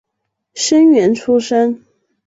[0.55, 1.85] 生员出身。